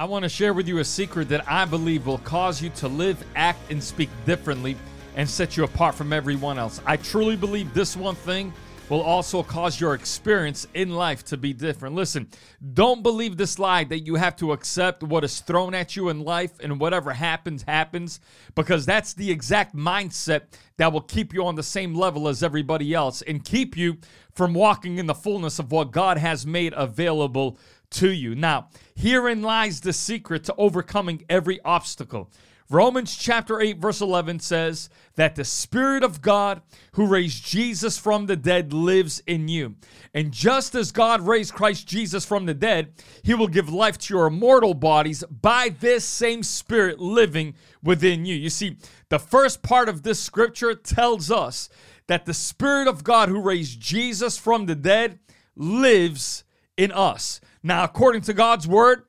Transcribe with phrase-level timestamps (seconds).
[0.00, 2.88] I want to share with you a secret that I believe will cause you to
[2.88, 4.74] live, act, and speak differently
[5.14, 6.80] and set you apart from everyone else.
[6.86, 8.50] I truly believe this one thing
[8.88, 11.94] will also cause your experience in life to be different.
[11.94, 12.28] Listen,
[12.72, 16.20] don't believe this lie that you have to accept what is thrown at you in
[16.20, 18.20] life and whatever happens, happens,
[18.54, 20.44] because that's the exact mindset
[20.78, 23.98] that will keep you on the same level as everybody else and keep you
[24.32, 27.58] from walking in the fullness of what God has made available
[27.90, 28.34] to you.
[28.34, 32.30] Now, herein lies the secret to overcoming every obstacle.
[32.72, 38.26] Romans chapter 8, verse 11 says that the Spirit of God who raised Jesus from
[38.26, 39.74] the dead lives in you.
[40.14, 42.92] And just as God raised Christ Jesus from the dead,
[43.24, 48.36] he will give life to your immortal bodies by this same Spirit living within you.
[48.36, 48.76] You see,
[49.08, 51.68] the first part of this scripture tells us
[52.06, 55.18] that the Spirit of God who raised Jesus from the dead
[55.56, 56.44] lives
[56.76, 57.40] in us.
[57.62, 59.04] Now, according to God's word,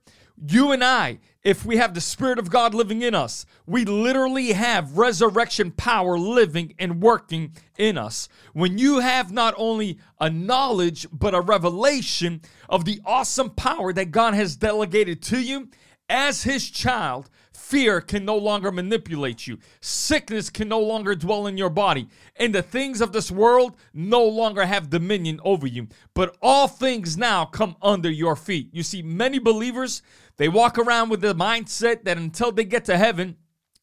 [0.46, 4.54] you and I, if we have the Spirit of God living in us, we literally
[4.54, 8.28] have resurrection power living and working in us.
[8.54, 14.12] When you have not only a knowledge, but a revelation of the awesome power that
[14.12, 15.70] God has delegated to you
[16.12, 17.30] as His child,
[17.72, 19.58] Fear can no longer manipulate you.
[19.80, 22.10] Sickness can no longer dwell in your body.
[22.36, 25.88] And the things of this world no longer have dominion over you.
[26.14, 28.72] But all things now come under your feet.
[28.74, 30.02] You see, many believers,
[30.36, 33.38] they walk around with the mindset that until they get to heaven,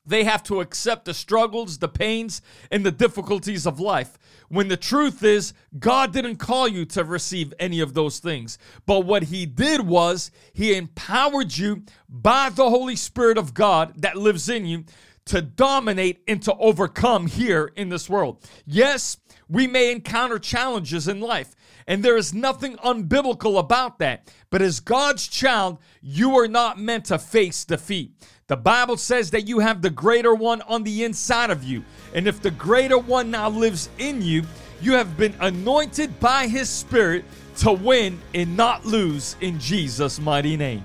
[0.08, 4.18] they have to accept the struggles, the pains, and the difficulties of life.
[4.48, 8.58] When the truth is, God didn't call you to receive any of those things.
[8.86, 14.16] But what He did was, He empowered you by the Holy Spirit of God that
[14.16, 14.84] lives in you
[15.28, 18.44] to dominate and to overcome here in this world.
[18.66, 19.16] Yes,
[19.48, 21.54] we may encounter challenges in life,
[21.86, 24.32] and there is nothing unbiblical about that.
[24.50, 28.12] But as God's child, you are not meant to face defeat.
[28.46, 31.84] The Bible says that you have the greater one on the inside of you.
[32.14, 34.44] And if the greater one now lives in you,
[34.80, 37.24] you have been anointed by his spirit
[37.58, 40.84] to win and not lose in Jesus' mighty name.